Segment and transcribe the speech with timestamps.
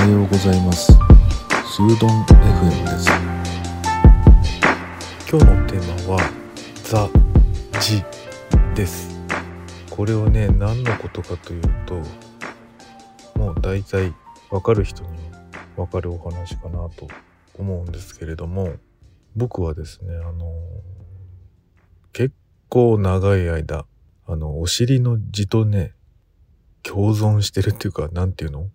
[0.00, 0.92] はようございます。
[0.92, 3.10] スードン FM です。
[5.30, 6.20] 今日のテーマは
[6.84, 7.08] ザ・
[7.80, 8.02] ジ
[8.74, 9.10] です。
[9.90, 11.94] これはね何のことかというと
[13.38, 14.14] もう大体
[14.50, 15.10] わかる人に
[15.76, 17.06] わかるお話かなと
[17.58, 18.72] 思うんですけれども
[19.36, 20.50] 僕はですねあの
[22.14, 22.34] 結
[22.70, 23.84] 構長い間
[24.26, 25.92] あのお尻の字とね
[26.82, 28.68] 共存してるっていうか何て言うの？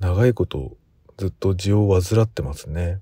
[0.00, 0.78] 長いこと
[1.18, 3.00] ずっと字を患ってますね。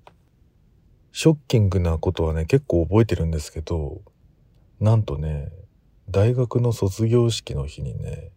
[1.13, 4.03] ショッキングなことはね結構覚えてるんですけど
[4.81, 5.53] なんとね
[6.11, 8.33] 大学の卒業式の日にね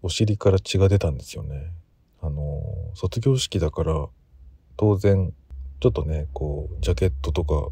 [0.00, 1.70] お尻から血が出たんですよね。
[2.22, 2.62] あの
[2.94, 4.06] 卒業式だから
[4.78, 5.34] 当然
[5.80, 7.68] ちょっとねこうジャケットとか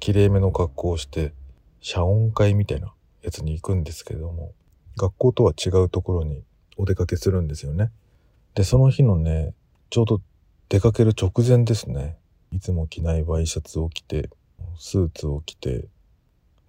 [0.00, 1.32] きれいめの格好をして
[1.80, 4.54] 謝恩会みたいなやつに行くんですけども
[4.96, 6.42] 学校とは違うところに
[6.76, 7.92] お出かけするんですよね。
[8.56, 9.52] でその日のね
[9.90, 10.20] ちょうど
[10.70, 12.16] 出かける直前ですね。
[12.52, 14.30] いつも着ないワイシャツを着て
[14.78, 15.84] スーツを着て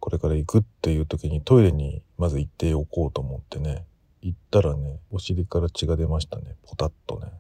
[0.02, 3.86] これから行くっていう時にトイレにまず行っておこうと思ってね
[4.22, 6.56] 行ったらねお尻から血が出ましたね。
[6.68, 7.32] ポタッとね。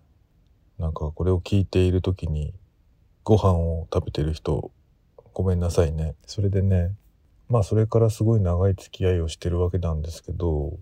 [0.79, 2.53] なんかこれを聞いている時に
[3.25, 4.71] ご飯を食べてる人
[5.33, 6.15] ごめんなさいね。
[6.25, 6.95] それでね
[7.49, 10.77] まあそれからすごい長い付き合いをしてるわけなんですけど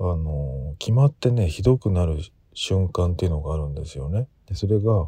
[0.00, 2.16] あの決まってねひどくなる
[2.54, 4.28] 瞬間っていうのがあるんですよね。
[4.46, 5.06] でそれが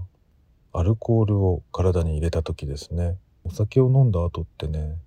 [0.73, 3.17] アルコールを体に入れた時ですね。
[3.45, 4.99] お酒を飲んだ後ってね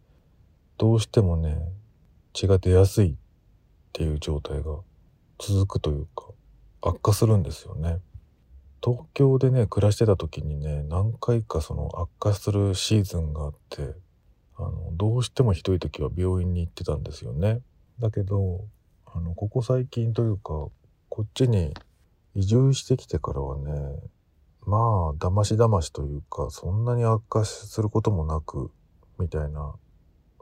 [0.78, 1.58] どうしてもね
[2.34, 3.16] 血が出やすいっ
[3.92, 4.78] ていう状態が
[5.38, 6.26] 続くというか
[6.82, 8.00] 悪化するんですよね。
[8.82, 13.94] 東京でね暮らしてた時にね何回かその悪化するシーズンがあって
[14.58, 17.60] あのどうしてもひどい時は病院に行ってたんですよね。
[17.99, 18.64] だけど
[19.05, 20.70] あのここ最近というか
[21.10, 21.73] こっちに
[22.39, 24.00] 移住してきてからはね
[24.66, 28.72] まあだましだましというかそんなに悪化することもなく
[29.20, 29.73] みたいな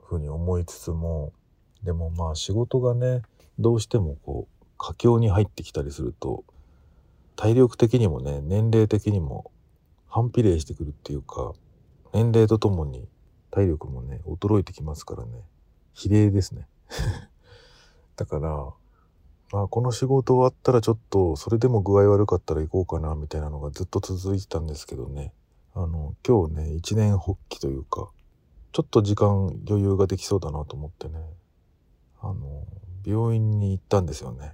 [0.07, 1.33] 風に思いつつも
[1.81, 3.23] でもまあ仕事がね
[3.57, 6.43] どうしてもこう佳境に入ってきたりすると
[7.35, 9.49] 体力的にもね年齢的にも
[10.07, 11.53] 反比例してくるっていうか
[12.13, 13.07] 年齢とともに
[13.49, 15.31] 体力もね衰えてきますからね。
[15.95, 16.67] 比例ですね。
[18.17, 18.71] だから
[19.53, 25.31] あこの仕事終わったらちょっとそれでも具合悪かったら行こうかなみたいなのがずっと続いてたんですけどね。
[25.73, 28.09] あの今日ね一年発起というか
[28.73, 31.19] ちょっと時間余裕ができそうだなと思ってね。
[32.19, 32.65] あの
[33.05, 34.53] 病院に行ったんですよね。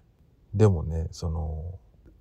[0.54, 1.64] でもねその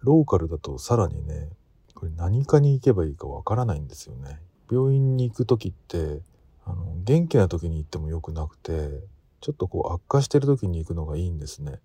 [0.01, 1.51] ローカルだとさらにね
[1.95, 4.41] これ何かに行けばいいかわからないんですよね。
[4.71, 6.21] 病院に行く時って
[6.65, 8.89] あの元気な時に行ってもよくなくて
[9.41, 11.81] ちょっとこう悪化してる時に行くのがいいんですね。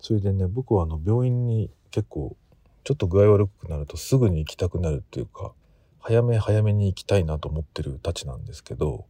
[0.00, 2.36] それでね僕はあの病院に結構
[2.84, 5.52] ちょっと具合悪くなるとすぐに行きたくなるっていうか
[6.00, 9.06] 早め早めに行きたいなと思ってるたちなんですけど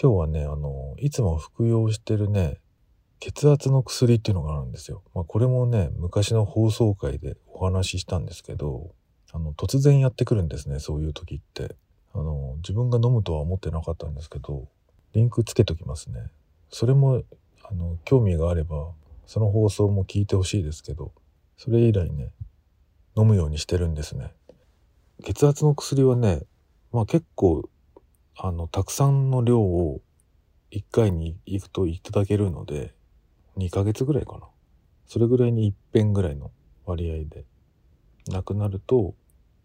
[0.00, 2.58] 今日はねあのいつも服用してるね
[3.18, 5.02] 血圧の薬っていうのがあるんですよ。
[5.14, 8.94] まあ、これもね昔の放送回でお話ししたんですけど
[9.32, 11.74] あの突然やってくるんですねそういう時って
[12.14, 14.68] あの自分が飲むとは思ってなかったんですけど
[15.12, 16.30] リンクつけときますね
[16.70, 17.22] それも
[17.64, 18.88] あの興味があれば
[19.26, 21.12] その放送も聞いてほしいですけど
[21.56, 22.30] それ以来ね
[23.16, 24.32] 飲むようにしてるんですね。
[25.24, 26.42] 血圧の薬はね
[26.92, 27.68] まあ結構
[28.36, 30.00] あのたくさんの量を
[30.70, 32.94] 1回に行くといただけるので
[33.56, 34.48] 2ヶ月ぐらいかな。
[35.06, 36.50] それぐらいに一遍ぐらいの
[36.84, 37.44] 割合で
[38.28, 39.14] なくなると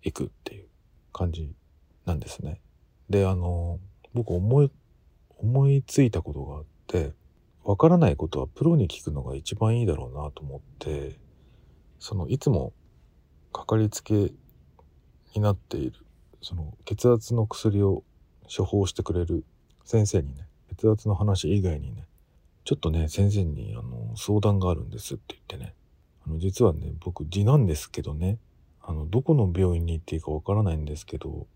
[0.04, 0.68] 行くっていう
[1.12, 1.54] 感じ
[2.06, 2.62] なんですね。
[3.10, 3.80] であの
[4.14, 4.72] 僕思い
[5.38, 7.14] 思いついたことがあって
[7.64, 11.20] わからないことはプロに聞くのが一番いいだろうなと思って
[12.00, 12.74] そのいつも
[13.54, 14.32] かかりつけ
[15.36, 15.94] になっている
[16.42, 18.03] その血圧の薬を
[18.56, 19.46] 処方してくれる
[19.85, 22.08] 先生にね血圧の話以外にね
[22.64, 25.74] ちょっとね先生にあの相談があるんですって言ってね
[26.26, 28.38] あの実はね僕字なんですけどね
[28.82, 31.47] あのどこの病院に行っていいかわからないんですけど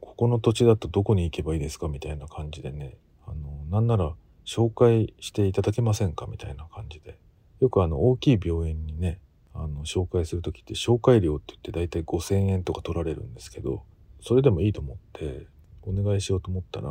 [0.00, 2.96] ここの土地だとどこに行けばいいですかみたいな感じでね
[3.26, 4.12] あのなんなら
[4.44, 6.26] 紹介していただけませんか？
[6.26, 7.18] みたいな感じで。
[7.60, 9.18] よくあの大きい病院にね
[9.54, 13.84] あの紹介する時って紹介料って言って大体5,000円とか取られるんですけど
[14.20, 15.46] それでもいいと思って
[15.82, 16.88] お願いしようと思ったら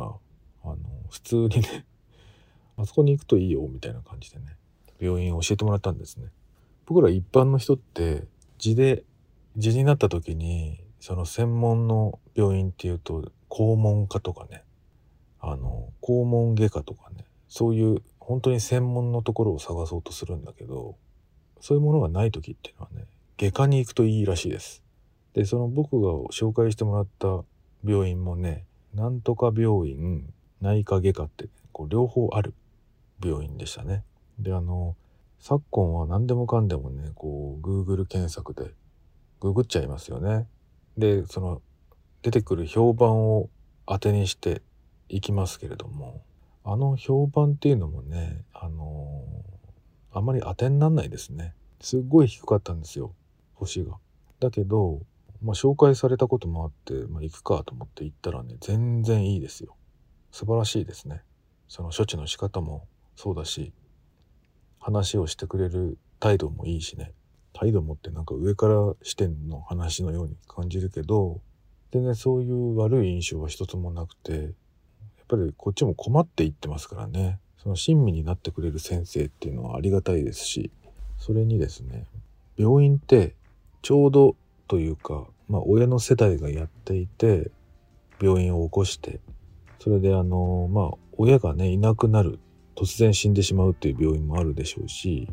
[0.64, 0.76] の
[1.10, 1.84] 普通にね
[2.76, 4.56] あそこに行くといいよみたいな感じでね
[4.98, 6.28] 病院を教えてもらったんですね。
[6.86, 8.24] 僕ら一般の人って
[8.58, 9.04] 痔で
[9.56, 14.64] 痔になった時にその専門の病院っていうと肛門科とかね
[15.40, 17.24] あの肛門外科とかね
[17.54, 20.96] そういう本当に専門のところを探そうとするんだけど
[21.60, 23.06] そういうものがない時っていうのはね
[23.38, 24.82] 外科に行くといいらしいです
[25.34, 27.44] でその僕が紹介してもらった
[27.84, 32.54] 病院もねなんとか病院内科外科ってこう両方ある
[33.24, 34.02] 病院でしたね。
[34.40, 34.96] であの
[35.38, 38.72] 昨今は何でもかんでもねこう Google 検索で
[39.40, 40.48] ググっちゃいますよね。
[40.96, 41.62] でその
[42.22, 43.48] 出てくる評判を
[43.86, 44.62] 当てにして
[45.08, 46.22] いきますけれども
[46.64, 49.22] あの評判っていうのもねあの
[50.12, 51.54] あまり当てになんないですね。
[51.80, 53.14] すっごい低かったんですよ
[53.54, 53.98] 星が。
[54.40, 55.02] だけど、
[55.42, 59.76] まあ、紹介されたこともあって、まあ、行くかと思って行ったらね全然いいですよ。
[60.30, 61.22] 素晴らしいですね。
[61.68, 62.86] その処置の仕方も
[63.16, 63.72] そうだし
[64.78, 67.12] 話をしてくれる態度もいいしね
[67.52, 71.40] 態度もってなんか上から視点の話のように感じるけど
[71.90, 74.52] でねそういう悪い印象は一つもなくて
[75.28, 77.38] ぱりこっちも困っていってますからね。
[77.64, 80.70] その親身になってくれる先生っていうのはありがたいですし
[81.16, 82.04] それにですね
[82.58, 83.34] 病院って
[83.80, 84.36] ちょうど
[84.68, 87.50] というか、まあ、親の世代がやっていて
[88.20, 89.20] 病院を起こして
[89.78, 92.38] それであのまあ親がねいなくなる
[92.76, 95.28] 突然死んでしまうっていう病院もあるでしょうし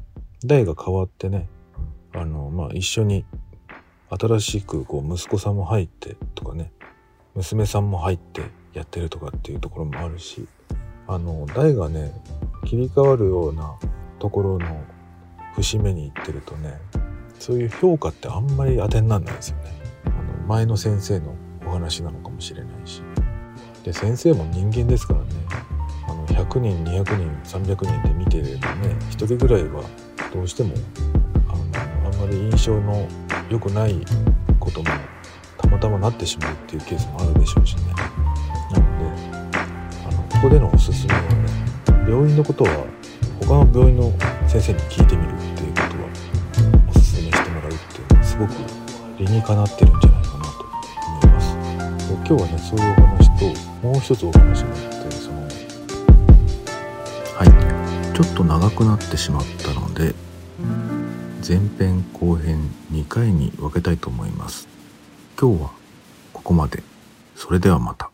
[0.46, 1.50] 代が変わってね
[2.14, 3.26] あのまあ一緒に
[4.10, 6.72] 新しくこう息子さんも入ってとかね
[7.36, 8.44] 娘さんも入って
[8.74, 10.48] やってるとかっていうところもあるし
[11.08, 12.14] あの代がね
[12.66, 13.76] 切り替わるような
[14.20, 14.84] ところの
[15.56, 16.80] 節目に行ってるとね
[17.40, 19.72] そういう評価ってあんまり当てになんないですよね。
[20.06, 21.34] あの前の先生の
[21.66, 23.02] お話なのかもしれないし。
[23.84, 25.26] で先生も人間ですからね。
[26.08, 27.04] あの100人200
[27.44, 29.84] 人300人で見てればね1人ぐらいは
[30.32, 30.74] どうしても
[31.48, 33.08] あのあんまり印象の
[33.50, 34.00] 良くない
[34.60, 34.90] ことも
[35.58, 38.01] たまたまなってしまうっていうケースもあるでしょうしね。
[40.42, 41.14] こでのおすすめ。
[41.14, 41.28] はね
[42.10, 42.88] 病院のことは
[43.42, 44.12] 他の病院の
[44.48, 46.10] 先生に聞いてみるっていうことは
[46.90, 48.54] おすすめしてもらうっていうのはすごく
[49.20, 50.50] 理にかなってるんじゃないかなと
[51.08, 51.56] 思います。
[52.10, 55.42] 今日はねそういうお話ともう一つお話があってその
[57.38, 60.16] はいちょっと長くなってしまったので
[61.48, 64.68] 前編後編2回に分けたいと思います。
[65.40, 65.70] 今日は
[66.34, 66.84] ここまで。
[67.36, 68.11] それではまた。